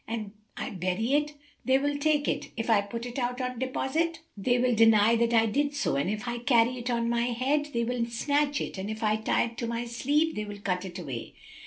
An 0.07 0.31
I 0.57 0.71
bury 0.71 1.13
it, 1.13 1.35
they 1.63 1.77
will 1.77 1.95
take 1.99 2.27
it, 2.27 2.45
and 2.45 2.53
if 2.57 2.71
I 2.71 2.81
put 2.81 3.05
it 3.05 3.19
out 3.19 3.39
on 3.39 3.59
deposit, 3.59 4.19
they 4.35 4.57
will 4.57 4.73
deny 4.73 5.15
that 5.15 5.31
I 5.31 5.45
did 5.45 5.75
so, 5.75 5.95
and 5.95 6.09
if 6.09 6.27
I 6.27 6.39
carry 6.39 6.79
it 6.79 6.89
on 6.89 7.07
my 7.07 7.25
head,[FN#278] 7.25 7.73
they 7.73 7.83
will 7.83 8.05
snatch 8.07 8.61
it, 8.61 8.79
and 8.79 8.89
if 8.89 9.03
I 9.03 9.17
tie 9.17 9.43
it 9.43 9.57
to 9.59 9.67
my 9.67 9.85
sleeve, 9.85 10.33
they 10.35 10.45
will 10.45 10.57
cut 10.59 10.85
it 10.85 10.97
away." 10.97 11.35